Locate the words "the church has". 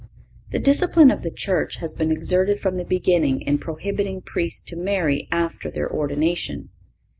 1.21-1.93